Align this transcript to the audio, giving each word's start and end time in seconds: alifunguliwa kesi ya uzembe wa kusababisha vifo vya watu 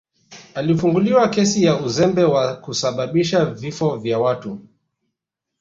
alifunguliwa 0.55 1.29
kesi 1.29 1.63
ya 1.63 1.81
uzembe 1.81 2.23
wa 2.23 2.55
kusababisha 2.55 3.45
vifo 3.45 3.97
vya 3.97 4.19
watu 4.19 4.61